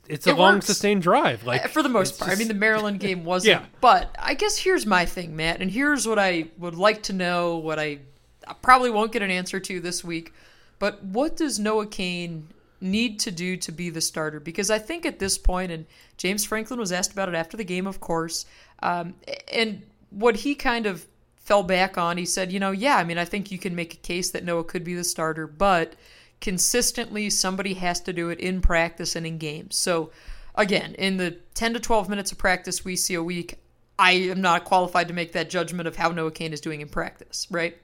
[0.08, 0.68] it's a It long works.
[0.68, 1.44] sustained drive.
[1.44, 2.32] Like Uh, for the most part.
[2.32, 3.62] I mean, the Maryland game wasn't.
[3.62, 3.66] Yeah.
[3.82, 7.58] But I guess here's my thing, Matt, and here's what I would like to know.
[7.58, 8.00] What I,
[8.48, 10.34] I probably won't get an answer to this week,
[10.80, 12.48] but what does Noah Cain
[12.84, 14.40] need to do to be the starter?
[14.40, 15.86] Because I think at this point, and
[16.18, 18.46] James Franklin was asked about it after the game, of course,
[18.82, 19.16] um,
[19.52, 21.06] and what he kind of
[21.38, 23.94] fell back on, he said, you know, yeah, I mean, I think you can make
[23.94, 25.94] a case that Noah could be the starter, but
[26.40, 29.76] consistently somebody has to do it in practice and in games.
[29.76, 30.12] So
[30.56, 33.60] again, in the 10 to 12 minutes of practice we see a week,
[34.00, 36.90] I am not qualified to make that judgment of how Noah Cain is doing in
[36.90, 37.78] practice, right?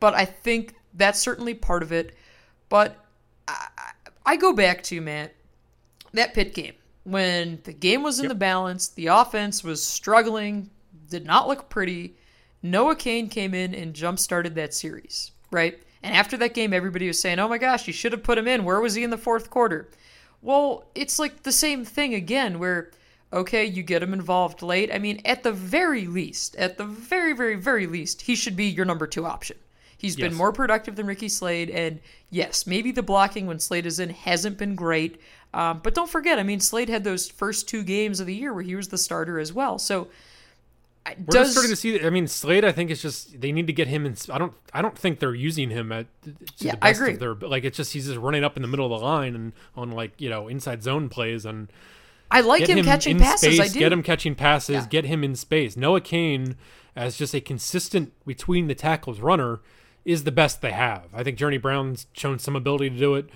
[0.00, 2.16] But I think that's certainly part of it.
[2.68, 2.96] But
[3.46, 3.68] I,
[4.24, 5.34] I go back to, Matt,
[6.12, 10.70] that Pitt game when the game was in the balance, the offense was struggling,
[11.08, 12.14] did not look pretty.
[12.62, 15.78] Noah Cain came in and jump started that series, right?
[16.02, 18.48] And after that game, everybody was saying, oh my gosh, you should have put him
[18.48, 18.64] in.
[18.64, 19.88] Where was he in the fourth quarter?
[20.40, 22.90] Well, it's like the same thing again, where,
[23.32, 24.92] okay, you get him involved late.
[24.92, 28.66] I mean, at the very least, at the very, very, very least, he should be
[28.66, 29.56] your number two option.
[30.02, 34.00] He's been more productive than Ricky Slade, and yes, maybe the blocking when Slade is
[34.00, 35.20] in hasn't been great.
[35.54, 38.52] Um, but don't forget, I mean, Slade had those first two games of the year
[38.52, 39.78] where he was the starter as well.
[39.78, 40.08] So,
[41.06, 42.04] I- We're does just starting to see.
[42.04, 42.64] I mean, Slade.
[42.64, 44.16] I think it's just they need to get him in.
[44.28, 44.52] I don't.
[44.74, 47.12] I don't think they're using him at to Yeah, the I agree.
[47.12, 47.34] of their.
[47.34, 49.92] Like it's just he's just running up in the middle of the line and on
[49.92, 51.68] like you know inside zone plays and
[52.30, 53.54] I like him, him catching passes.
[53.56, 53.60] space.
[53.60, 53.78] I do.
[53.78, 54.74] Get him catching passes.
[54.74, 54.86] Yeah.
[54.88, 55.76] Get him in space.
[55.76, 56.56] Noah Cain
[56.96, 59.60] as just a consistent between the tackles runner
[60.04, 61.04] is the best they have.
[61.14, 63.28] I think Journey Brown's shown some ability to do it.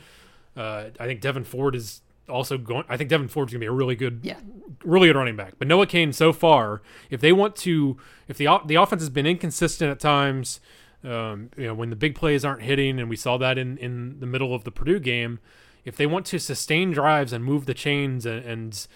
[0.57, 2.85] Uh, I think Devyn Ford is also going.
[2.89, 4.39] I think Devyn Ford's gonna be a really good Yeah.
[4.85, 5.55] really good running back.
[5.59, 7.97] But Noah Cain so far, if they want to,
[8.29, 10.61] if the the offense has been inconsistent at times,
[11.05, 14.19] um, you know when the big plays aren't hitting, and we saw that in in
[14.21, 15.39] the middle of the Purdue game,
[15.85, 18.87] if they want to sustain drives and move the chains and, and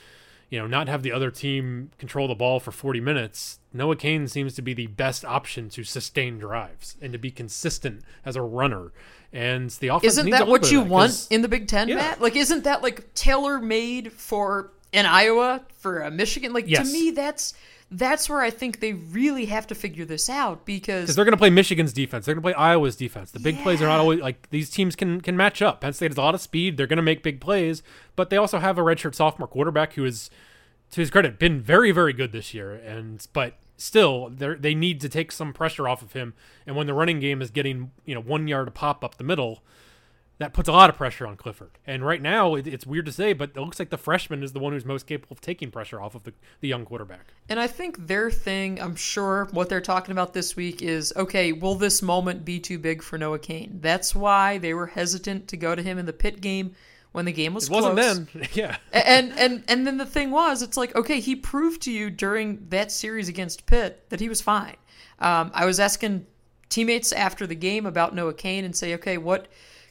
[0.50, 4.28] you know not have the other team control the ball for 40 minutes, Noah Cain
[4.28, 8.42] seems to be the best option to sustain drives and to be consistent as a
[8.42, 8.92] runner.
[9.32, 11.94] And the offense Isn't that what you that, want in the Big Ten, Yeah.
[11.96, 12.20] Matt?
[12.20, 16.52] Like, isn't that like tailor made for an Iowa, for a Michigan?
[16.52, 16.86] Like Yes.
[16.88, 17.54] to me, that's
[17.92, 21.38] that's where I think they really have to figure this out because they're going to
[21.38, 22.24] play Michigan's defense.
[22.24, 23.32] They're going to play Iowa's defense.
[23.32, 25.80] The big plays are not always like these teams can can match up.
[25.80, 26.76] Penn State has a lot of speed.
[26.76, 27.82] They're going to make big plays,
[28.14, 30.30] but they also have a redshirt sophomore quarterback who is,
[30.92, 32.74] to his credit, been very very good this year.
[32.74, 36.34] And but still, they they need to take some pressure off of him.
[36.66, 39.24] And when the running game is getting you know one yard a pop up the
[39.24, 39.64] middle.
[40.40, 41.72] That puts a lot of pressure on Clifford.
[41.86, 44.54] And right now, it, it's weird to say, but it looks like the freshman is
[44.54, 47.26] the one who's most capable of taking pressure off of the, the young quarterback.
[47.50, 51.52] And I think their thing, I'm sure what they're talking about this week is okay,
[51.52, 53.80] will this moment be too big for Noah Cain?
[53.82, 56.74] That's why they were hesitant to go to him in the Pitt game
[57.12, 58.26] when the game was It wasn't close.
[58.32, 58.48] then.
[58.54, 58.76] yeah.
[58.94, 62.66] and and and then the thing was, it's like okay, he proved to you during
[62.70, 64.76] that series against Pitt that he was fine.
[65.18, 66.24] Um, I was asking
[66.70, 69.48] teammates after the game about Noah Cain and say, okay, what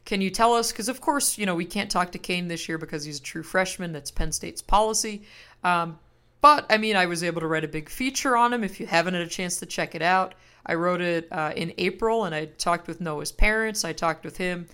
[0.10, 0.72] can you tell us?
[0.72, 3.22] Because of course, you know we can't talk to Cain this year because he's a
[3.22, 3.92] true freshman.
[3.94, 5.22] That's Penn State's policy.
[5.64, 6.00] Um,
[6.42, 8.64] but I mean, I was able to write a big feature on him.
[8.64, 10.34] If you haven't had a chance to check it out,
[10.66, 13.86] I wrote it uh, in April, and I talked with Noah's parents.
[13.86, 14.66] I talked with him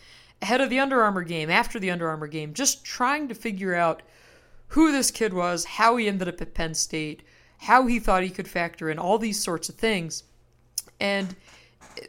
[0.41, 3.75] ahead of the Under Armour game, after the Under Armour game, just trying to figure
[3.75, 4.03] out
[4.69, 7.23] who this kid was, how he ended up at Penn State,
[7.57, 10.23] how he thought he could factor in all these sorts of things.
[11.01, 11.35] And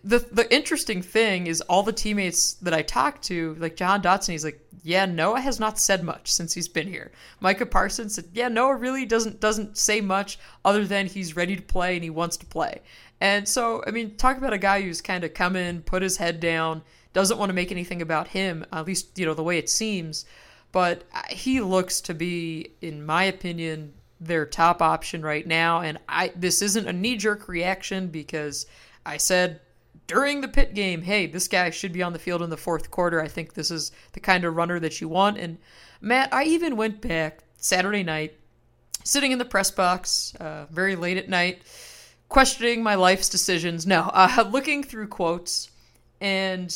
[0.04, 4.32] the the interesting thing is all the teammates that I talked to, like Jahan Dotson,
[4.32, 7.10] he's like, yeah, Noah has not said much since he's been here.
[7.40, 11.62] Micah Parsons said, yeah, Noah really doesn't doesn't say much other than he's ready to
[11.62, 12.82] play and he wants to play.
[13.20, 16.18] And so, I mean, talk about a guy who's kind of come in, put his
[16.18, 19.58] head down, doesn't want to make anything about him, at least you know the way
[19.58, 20.26] it seems.
[20.70, 25.80] But uh, he looks to be, in my opinion, their top option right now.
[25.80, 28.66] And I this isn't a knee jerk reaction because
[29.04, 29.60] I said
[30.06, 32.90] during the Pitt game, hey, this guy should be on the field in the fourth
[32.90, 33.20] quarter.
[33.20, 35.38] I think this is the kind of runner that you want.
[35.38, 35.58] And
[36.00, 38.34] Matt, I even went back Saturday night,
[39.04, 41.62] sitting in the press box, uh, very late at night,
[42.28, 43.86] questioning my life's decisions.
[43.86, 45.70] No, uh, looking through quotes
[46.20, 46.74] and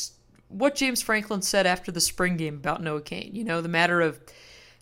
[0.49, 3.31] what James Franklin said after the spring game about Noah Cain.
[3.33, 4.19] You know, the matter of,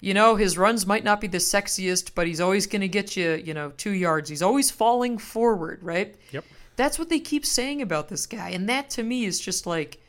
[0.01, 3.15] you know, his runs might not be the sexiest, but he's always going to get
[3.15, 4.29] you, you know, two yards.
[4.29, 6.15] He's always falling forward, right?
[6.31, 6.45] Yep.
[6.79, 8.51] That's what they keep saying about this guy.
[8.51, 9.99] And that to me is just like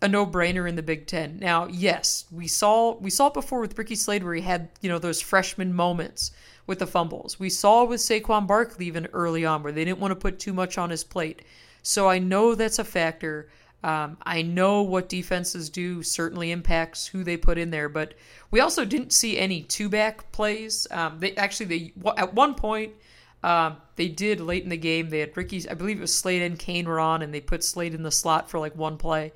[0.00, 1.38] a no-brainer in the Big 10.
[1.38, 4.88] Now, yes, we saw we saw it before with Ricky Slade where he had, you
[4.88, 6.30] know, those freshman moments
[6.66, 7.38] with the fumbles.
[7.38, 10.54] We saw with Saquon Barkley even early on where they didn't want to put too
[10.54, 11.42] much on his plate.
[11.82, 13.50] So I know that's a factor.
[13.84, 18.14] Um, I know what defenses do certainly impacts who they put in there, but
[18.50, 20.86] we also didn't see any two-back plays.
[20.90, 22.94] Um, they actually they at one point
[23.42, 25.10] um, they did late in the game.
[25.10, 27.64] They had Ricky's, I believe it was Slade and Cain were on, and they put
[27.64, 29.32] Slade in the slot for like one play.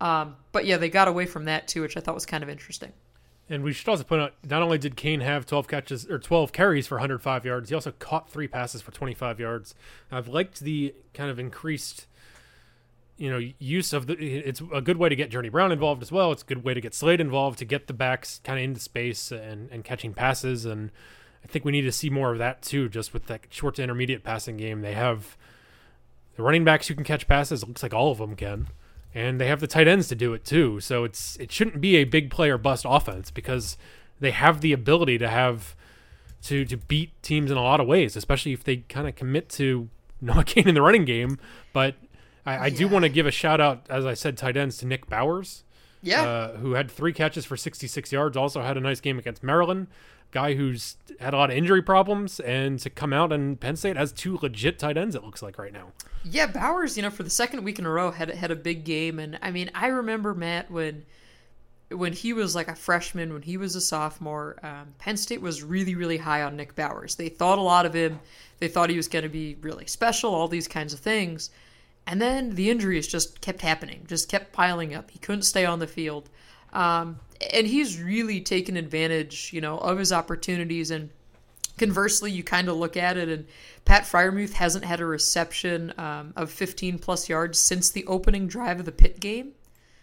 [0.00, 2.48] Um, but yeah, they got away from that too, which I thought was kind of
[2.48, 2.92] interesting.
[3.50, 6.52] And we should also point out, not only did Cain have 12 catches or 12
[6.52, 9.74] carries for 105 yards, he also caught three passes for 25 yards.
[10.10, 12.06] I've liked the kind of increased,
[13.18, 14.14] you know, use of the.
[14.14, 16.30] It's a good way to get Journey Brown involved as well.
[16.30, 18.80] It's a good way to get Slade involved to get the backs kind of into
[18.80, 20.64] space and and catching passes.
[20.64, 20.92] And
[21.44, 23.82] I think we need to see more of that too, just with that short to
[23.82, 24.80] intermediate passing game.
[24.82, 25.36] They have
[26.36, 27.62] the running backs who can catch passes.
[27.62, 28.68] It looks like all of them can
[29.14, 30.80] and they have the tight ends to do it too.
[30.80, 33.76] So it's it shouldn't be a big player bust offense because
[34.20, 35.74] they have the ability to have
[36.44, 39.48] to to beat teams in a lot of ways, especially if they kind of commit
[39.50, 39.88] to
[40.20, 41.38] not in the running game.
[41.72, 41.96] But
[42.46, 44.86] I, I do want to give a shout out, as I said, tight ends to
[44.86, 45.64] Nick Bowers,
[46.02, 46.22] Yeah.
[46.22, 48.36] uh, who had three catches for 66 yards.
[48.36, 49.88] Also had a nice game against Maryland.
[50.30, 53.96] Guy who's had a lot of injury problems, and to come out and Penn State
[53.96, 55.14] has two legit tight ends.
[55.14, 55.92] It looks like right now.
[56.24, 58.84] Yeah, Bowers, you know, for the second week in a row had had a big
[58.84, 61.04] game, and I mean, I remember Matt when
[61.90, 65.62] when he was like a freshman, when he was a sophomore, um, Penn State was
[65.62, 67.16] really, really high on Nick Bowers.
[67.16, 68.20] They thought a lot of him.
[68.60, 71.50] They thought he was going to be really special, all these kinds of things.
[72.06, 75.10] And then the injuries just kept happening, just kept piling up.
[75.10, 76.30] He couldn't stay on the field.
[76.72, 77.18] Um,
[77.52, 80.90] and he's really taken advantage, you know, of his opportunities.
[80.90, 81.10] And
[81.78, 83.46] conversely, you kind of look at it, and
[83.84, 88.78] Pat Freiermuth hasn't had a reception um, of 15 plus yards since the opening drive
[88.78, 89.52] of the Pitt game.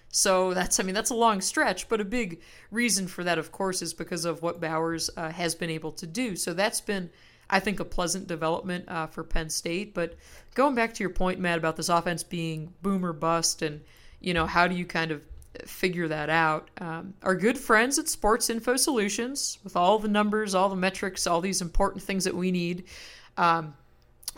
[0.09, 3.51] So that's, I mean, that's a long stretch, but a big reason for that, of
[3.51, 6.35] course, is because of what Bowers uh, has been able to do.
[6.35, 7.09] So that's been,
[7.49, 9.93] I think, a pleasant development uh, for Penn State.
[9.93, 10.15] But
[10.55, 13.81] going back to your point, Matt, about this offense being boom or bust, and
[14.19, 15.21] you know, how do you kind of
[15.65, 16.69] figure that out?
[16.79, 21.27] Um, our good friends at Sports Info Solutions, with all the numbers, all the metrics,
[21.27, 22.83] all these important things that we need,
[23.37, 23.73] um,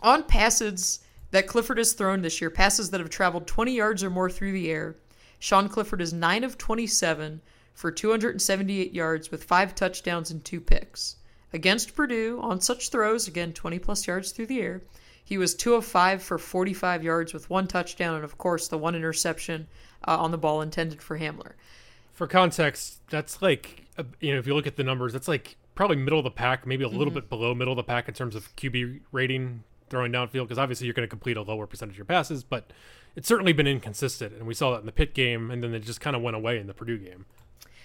[0.01, 0.99] on passes
[1.31, 4.51] that Clifford has thrown this year, passes that have traveled 20 yards or more through
[4.51, 4.95] the air.
[5.39, 7.41] Sean Clifford is 9 of 27
[7.73, 11.15] for 278 yards with five touchdowns and two picks.
[11.53, 14.81] Against Purdue, on such throws, again 20 plus yards through the air,
[15.29, 18.79] he was 2 of 5 for 45 yards with one touchdown and, of course, the
[18.79, 19.67] one interception
[20.07, 21.51] uh, on the ball intended for Hamler.
[22.13, 23.85] For context, that's like
[24.19, 26.65] you know if you look at the numbers, that's like probably middle of the pack,
[26.65, 30.11] maybe a little bit below middle of the pack in terms of QB rating throwing
[30.11, 32.73] downfield because obviously you're going to complete a lower percentage of your passes, but
[33.15, 35.81] it's certainly been inconsistent, and we saw that in the Pitt game, and then it
[35.81, 37.27] just kind of went away in the Purdue game.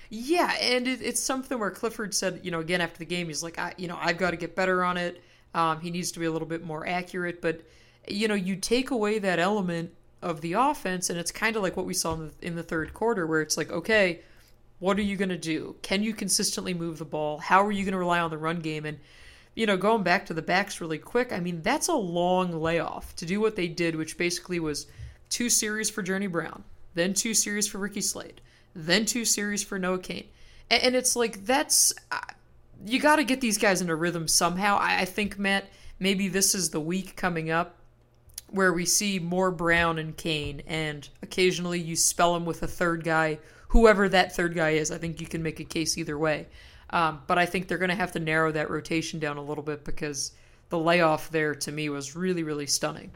[0.08, 3.42] Yeah, and it, it's something where Clifford said, you know, again after the game, he's
[3.42, 5.22] like, I, you know, I've got to get better on it.
[5.54, 7.62] Um, he needs to be a little bit more accurate, but
[8.06, 11.76] you know, you take away that element of the offense, and it's kind of like
[11.76, 14.20] what we saw in the, in the third quarter, where it's like, okay,
[14.78, 15.76] what are you going to do?
[15.82, 17.38] Can you consistently move the ball?
[17.38, 18.84] How are you going to rely on the run game?
[18.84, 18.98] And
[19.54, 23.14] you know, going back to the backs really quick, I mean, that's a long layoff
[23.16, 24.86] to do what they did, which basically was
[25.30, 26.64] two series for Journey Brown,
[26.94, 28.40] then two series for Ricky Slade,
[28.74, 30.26] then two series for Noah Cain.
[30.70, 31.92] And it's like, that's.
[32.84, 34.78] You got to get these guys in a rhythm somehow.
[34.80, 37.76] I think, Matt, maybe this is the week coming up
[38.50, 43.02] where we see more Brown and Cain, and occasionally you spell them with a third
[43.02, 44.90] guy, whoever that third guy is.
[44.90, 46.46] I think you can make a case either way.
[46.90, 49.64] Um, but I think they're going to have to narrow that rotation down a little
[49.64, 50.32] bit because
[50.68, 53.10] the layoff there to me was really, really stunning.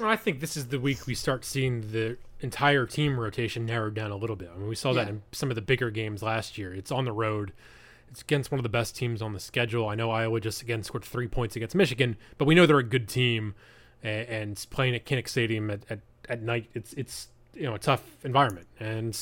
[0.00, 4.10] I think this is the week we start seeing the entire team rotation narrowed down
[4.10, 4.50] a little bit.
[4.54, 6.72] I mean, we saw that in some of the bigger games last year.
[6.74, 7.52] It's on the road.
[8.10, 9.88] It's against one of the best teams on the schedule.
[9.88, 12.84] I know Iowa just again scored three points against Michigan, but we know they're a
[12.84, 13.54] good team,
[14.02, 17.78] and, and playing at Kinnick Stadium at, at, at night, it's it's you know a
[17.78, 18.66] tough environment.
[18.80, 19.16] And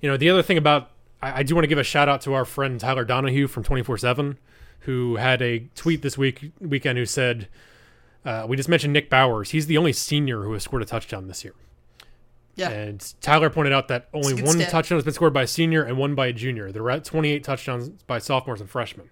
[0.00, 0.90] you know the other thing about
[1.22, 3.62] I, I do want to give a shout out to our friend Tyler Donahue from
[3.62, 4.38] twenty four seven,
[4.80, 7.48] who had a tweet this week weekend who said.
[8.26, 9.50] Uh, we just mentioned Nick Bowers.
[9.50, 11.52] He's the only senior who has scored a touchdown this year.
[12.56, 12.70] Yeah.
[12.70, 14.70] And Tyler pointed out that only one stat.
[14.70, 16.70] touchdown has been scored by a senior and one by a junior.
[16.70, 19.10] There are 28 touchdowns by sophomores and freshmen.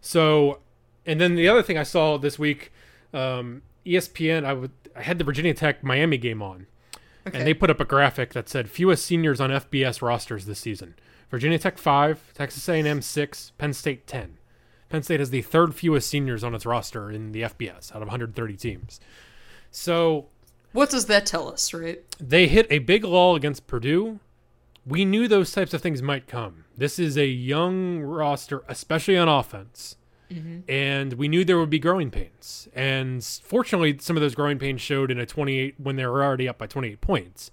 [0.00, 0.60] So,
[1.06, 2.70] and then the other thing I saw this week,
[3.14, 6.66] um, ESPN, I would I had the Virginia Tech Miami game on,
[7.26, 7.38] Okay.
[7.38, 10.94] and they put up a graphic that said fewest seniors on FBS rosters this season.
[11.30, 14.36] Virginia Tech five, Texas A&M six, Penn State ten.
[14.90, 18.08] Penn State has the third fewest seniors on its roster in the FBS out of
[18.08, 19.00] 130 teams.
[19.70, 20.26] So
[20.72, 22.02] what does that tell us, right?
[22.22, 24.20] they hit a big lull against Purdue.
[24.86, 26.64] We knew those types of things might come.
[26.76, 29.96] This is a young roster, especially on offense.
[30.30, 30.60] Mm-hmm.
[30.70, 32.68] And we knew there would be growing pains.
[32.74, 36.48] And fortunately, some of those growing pains showed in a 28 when they were already
[36.48, 37.50] up by 28 points.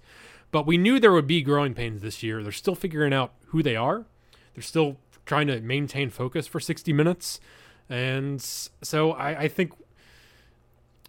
[0.50, 2.42] But we knew there would be growing pains this year.
[2.42, 4.06] They're still figuring out who they are.
[4.54, 7.38] They're still trying to maintain focus for 60 minutes.
[7.88, 9.72] And so I, I think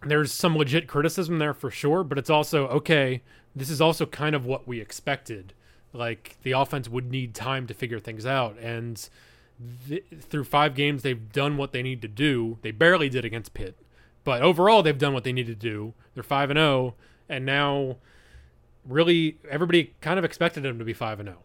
[0.03, 3.21] there's some legit criticism there for sure, but it's also okay.
[3.55, 5.53] This is also kind of what we expected.
[5.93, 9.09] Like the offense would need time to figure things out, and
[9.87, 12.57] th- through five games, they've done what they need to do.
[12.61, 13.75] They barely did against Pitt,
[14.23, 15.93] but overall, they've done what they need to do.
[16.13, 16.95] They're five and zero,
[17.27, 17.97] and now
[18.87, 21.39] really everybody kind of expected them to be five and zero.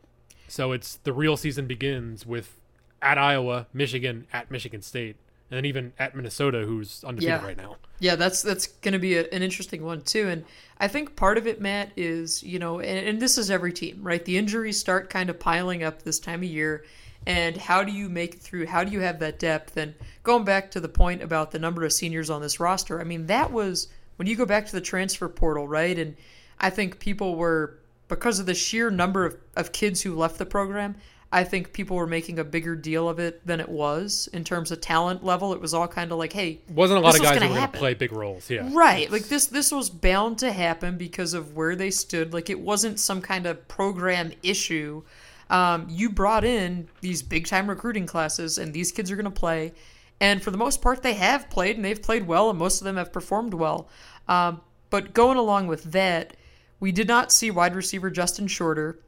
[0.48, 2.60] So it's the real season begins with
[3.02, 5.16] at Iowa, Michigan, at Michigan State,
[5.50, 7.46] and then even at Minnesota, who's undefeated Yeah.
[7.46, 7.76] right now.
[7.98, 10.44] Yeah, that's that's going to be a, an interesting one too, and
[10.78, 14.00] I think part of it, Matt, is you know, and, and this is every team,
[14.02, 14.24] right?
[14.24, 16.84] The injuries start kind of piling up this time of year,
[17.26, 18.66] and how do you make it through?
[18.66, 19.76] How do you have that depth?
[19.76, 23.04] And going back to the point about the number of seniors on this roster, I
[23.04, 25.98] mean, that was when you go back to the transfer portal, right?
[25.98, 26.16] And
[26.60, 27.78] I think people were
[28.08, 30.96] because of the sheer number of, of kids who left the program.
[31.36, 34.70] I think people were making a bigger deal of it than it was in terms
[34.70, 35.52] of talent level.
[35.52, 37.58] It was all kind of like, hey, Wasn't a lot of guys who gonna were
[37.58, 38.48] going to play big roles.
[38.48, 38.70] Yeah.
[38.72, 39.12] Right.
[39.12, 42.32] Like this this was bound to happen because of where they stood.
[42.32, 45.02] Like it wasn't some kind of program issue.
[45.50, 49.74] Um, you brought in these big time recruiting classes and these kids are gonna play.
[50.18, 52.86] And for the most part they have played and they've played well and most of
[52.86, 53.90] them have performed well.
[54.26, 56.34] Um, but going along with that,
[56.80, 59.00] we did not see wide receiver Justin Shorter.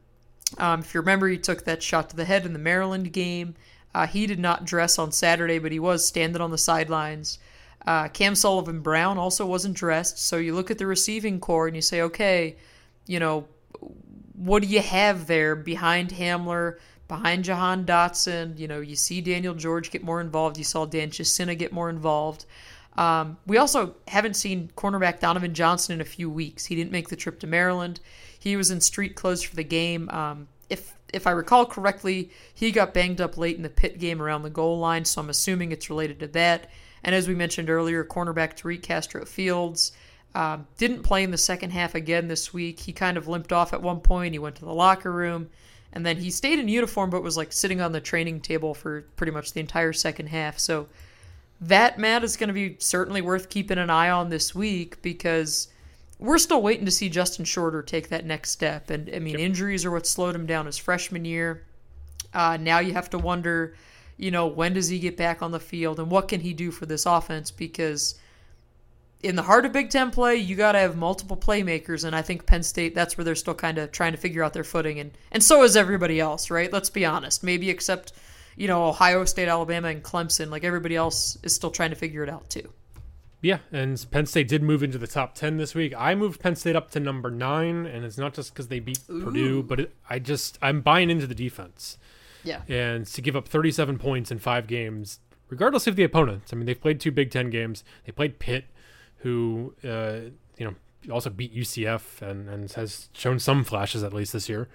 [0.57, 3.55] Um, if you remember, he took that shot to the head in the Maryland game.
[3.93, 7.39] Uh, he did not dress on Saturday, but he was standing on the sidelines.
[7.85, 10.19] Uh, Cam Sullivan Brown also wasn't dressed.
[10.19, 12.57] So you look at the receiving corps and you say, okay,
[13.07, 13.47] you know,
[14.33, 18.57] what do you have there behind Hamler, behind Jahan Dotson?
[18.57, 20.57] You know, you see Daniel George get more involved.
[20.57, 22.45] You saw Dan Chisena get more involved.
[22.97, 26.65] Um, we also haven't seen cornerback Donovan Johnson in a few weeks.
[26.65, 28.01] He didn't make the trip to Maryland.
[28.39, 30.09] He was in street clothes for the game.
[30.09, 34.21] Um, if if I recall correctly, he got banged up late in the Pitt game
[34.21, 36.69] around the goal line, so I'm assuming it's related to that.
[37.03, 39.91] And as we mentioned earlier, cornerback Tariq Castro Fields
[40.35, 42.79] um, didn't play in the second half again this week.
[42.79, 44.33] He kind of limped off at one point.
[44.33, 45.49] He went to the locker room,
[45.93, 49.01] and then he stayed in uniform, but was like sitting on the training table for
[49.15, 50.59] pretty much the entire second half.
[50.59, 50.87] So
[51.61, 55.69] that Matt is going to be certainly worth keeping an eye on this week because
[56.19, 58.89] we're still waiting to see Justin Shorter take that next step.
[58.89, 61.63] And I mean, injuries are what slowed him down his freshman year.
[62.33, 63.75] Uh, now you have to wonder,
[64.17, 66.71] you know, when does he get back on the field and what can he do
[66.71, 67.51] for this offense?
[67.51, 68.19] Because
[69.21, 72.21] in the heart of Big Ten play, you got to have multiple playmakers, and I
[72.21, 74.99] think Penn State that's where they're still kind of trying to figure out their footing,
[74.99, 76.71] and and so is everybody else, right?
[76.71, 77.43] Let's be honest.
[77.43, 78.13] Maybe except
[78.55, 82.23] you know Ohio State, Alabama, and Clemson, like everybody else is still trying to figure
[82.23, 82.71] it out too.
[83.41, 85.93] Yeah, and Penn State did move into the top 10 this week.
[85.97, 88.99] I moved Penn State up to number 9 and it's not just cuz they beat
[89.09, 89.23] Ooh.
[89.23, 91.97] Purdue, but it, I just I'm buying into the defense.
[92.43, 92.61] Yeah.
[92.67, 95.19] And to give up 37 points in 5 games
[95.49, 96.53] regardless of the opponents.
[96.53, 97.83] I mean, they've played two Big 10 games.
[98.05, 98.65] They played Pitt
[99.19, 100.75] who uh, you know,
[101.13, 104.67] also beat UCF and and has shown some flashes at least this year.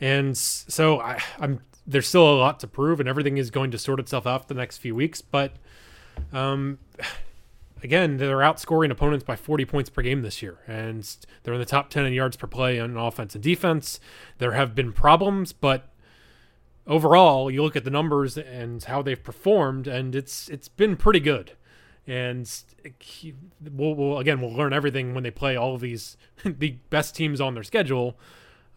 [0.00, 3.78] And so I, I'm there's still a lot to prove and everything is going to
[3.78, 5.52] sort itself out the next few weeks, but
[6.32, 6.78] um
[7.82, 11.66] again, they're outscoring opponents by 40 points per game this year, and they're in the
[11.66, 14.00] top 10 in yards per play on offense and defense.
[14.38, 15.88] There have been problems, but
[16.86, 21.20] overall, you look at the numbers and how they've performed, and it's it's been pretty
[21.20, 21.52] good.
[22.06, 22.48] And
[23.72, 27.40] we'll, we'll again we'll learn everything when they play all of these the best teams
[27.40, 28.16] on their schedule,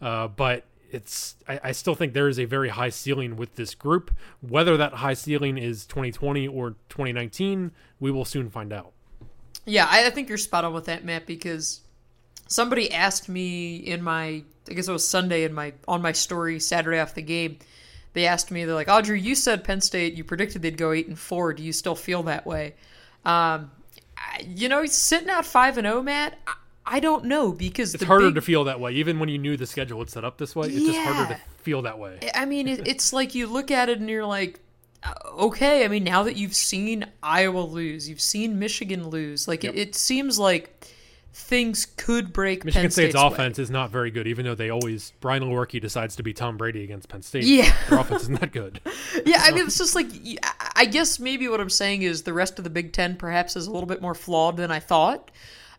[0.00, 3.74] uh, but it's I, I, still think there is a very high ceiling with this
[3.74, 4.10] group.
[4.40, 8.92] Whether that high ceiling is 2020 or 2019, we will soon find out.
[9.64, 11.80] Yeah, I, I think you're spot on with that, Matt, because
[12.48, 16.60] somebody asked me in my I guess it was Sunday in my on my story
[16.60, 17.58] Saturday after the game.
[18.12, 21.06] They asked me, they're like, Audrey, you said Penn State, you predicted they'd go eight
[21.06, 21.52] and four.
[21.54, 22.74] Do you still feel that way?
[23.24, 23.70] Um,
[24.44, 26.36] you know, sitting at five and zero, oh, Matt.
[26.46, 26.54] I
[26.98, 28.34] don't know because it's harder big...
[28.34, 30.66] to feel that way, even when you knew the schedule would set up this way.
[30.66, 30.92] It's yeah.
[30.92, 32.18] just harder to feel that way.
[32.34, 34.58] I mean, it's like you look at it and you're like,
[35.02, 35.84] uh, okay.
[35.84, 39.46] I mean, now that you've seen Iowa lose, you've seen Michigan lose.
[39.46, 39.74] Like yep.
[39.74, 40.88] it, it, seems like
[41.32, 42.64] things could break.
[42.64, 43.62] Michigan Penn State's, State's offense way.
[43.62, 46.84] is not very good, even though they always Brian Lewerke decides to be Tom Brady
[46.84, 47.44] against Penn State.
[47.44, 48.80] Yeah, their offense isn't that good.
[49.24, 50.08] yeah, I mean, it's just like
[50.74, 53.66] I guess maybe what I'm saying is the rest of the Big Ten perhaps is
[53.66, 55.30] a little bit more flawed than I thought.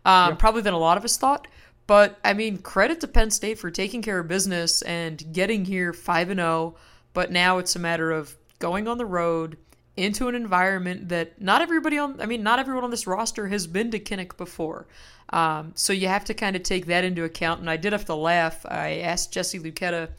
[0.06, 0.40] Um, yep.
[0.40, 1.48] Probably than a lot of us thought.
[1.88, 5.94] But I mean, credit to Penn State for taking care of business and getting here
[5.94, 6.76] 5 and 0,
[7.14, 9.58] but now it's a matter of going on the road
[9.98, 13.68] into an environment that not everybody on I mean, not everyone on this roster has
[13.68, 14.88] been to Kinnick before.
[15.32, 17.60] Um, so you have to kind of take that into account.
[17.60, 18.66] And I did have to laugh.
[18.66, 20.10] I asked Jesse Luketa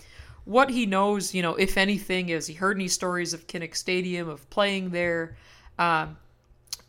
[0.45, 4.29] what he knows, you know, if anything, has he heard any stories of Kinnick Stadium,
[4.29, 5.37] of playing there?
[5.79, 6.17] Um,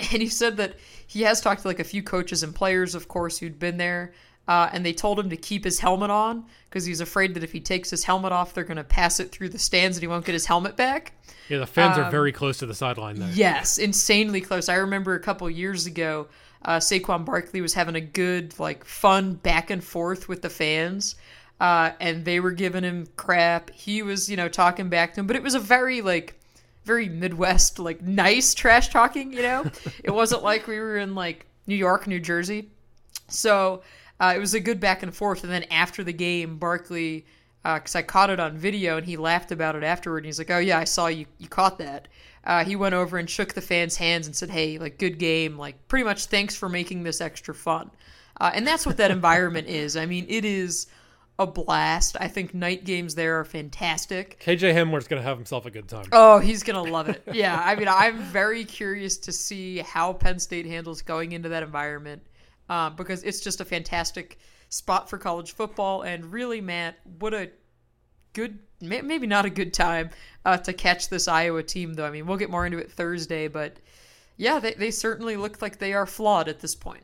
[0.12, 0.76] and he said that
[1.08, 4.14] he has talked to like a few coaches and players, of course, who'd been there.
[4.45, 7.54] Uh, and they told him to keep his helmet on because he's afraid that if
[7.54, 10.08] he takes his helmet off, they're going to pass it through the stands and he
[10.08, 11.14] won't get his helmet back.
[11.47, 13.30] Yeah, the fans um, are very close to the sideline there.
[13.32, 14.68] Yes, insanely close.
[14.68, 16.28] I remember a couple years ago,
[16.66, 21.16] uh, Saquon Barkley was having a good, like, fun back and forth with the fans.
[21.62, 23.70] Uh, and they were giving him crap.
[23.70, 26.38] He was, you know, talking back to him, but it was a very, like,
[26.86, 29.66] very Midwest, like, nice trash talking, you know?
[30.04, 32.70] it wasn't like we were in, like, New York, New Jersey.
[33.30, 33.84] So
[34.20, 35.44] uh, it was a good back and forth.
[35.44, 37.26] And then after the game, Barkley,
[37.64, 40.20] because uh, I caught it on video, and he laughed about it afterward.
[40.20, 41.26] And he's like, "Oh yeah, I saw you.
[41.38, 42.08] You caught that."
[42.46, 45.58] Uh, he went over and shook the fans' hands and said, "Hey, like good game.
[45.58, 47.90] Like pretty much thanks for making this extra fun."
[48.42, 49.96] Uh, and that's what that environment is.
[49.96, 50.88] I mean, it is
[51.40, 52.16] a blast.
[52.20, 54.40] I think night games there are fantastic.
[54.40, 56.06] KJ Hamler's going to have himself a good time.
[56.12, 57.24] Oh, he's going to love it.
[57.34, 61.64] Yeah, I mean, I'm very curious to see how Penn State handles going into that
[61.64, 62.22] environment
[62.70, 64.38] um, because it's just a fantastic
[64.70, 66.04] spot for college football.
[66.04, 67.50] And really, Matt, what a
[68.34, 70.12] good, maybe not a good time
[70.46, 72.06] uh, to catch this Iowa team, though.
[72.06, 73.78] I mean, we'll get more into it Thursday, but
[74.38, 77.04] yeah, they, they certainly look like they are flawed at this point.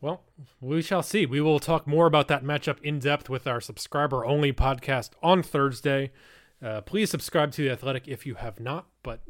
[0.00, 0.22] Well,
[0.60, 1.26] we shall see.
[1.26, 5.42] We will talk more about that matchup in depth with our subscriber only podcast on
[5.42, 6.12] Thursday.
[6.62, 9.20] Uh, please subscribe to The Athletic if you have not, but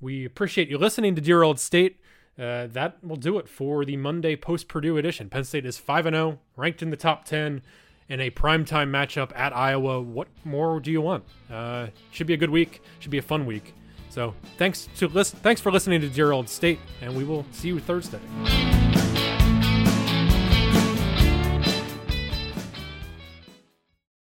[0.00, 2.00] we appreciate you listening to Dear Old State.
[2.38, 5.28] Uh, that will do it for the Monday post Purdue edition.
[5.28, 7.62] Penn State is 5 0, ranked in the top 10
[8.08, 10.00] in a primetime matchup at Iowa.
[10.00, 11.24] What more do you want?
[11.50, 12.82] Uh, should be a good week.
[12.98, 13.72] Should be a fun week.
[14.10, 17.68] So thanks to list- thanks for listening to Dear Old State, and we will see
[17.68, 18.20] you Thursday.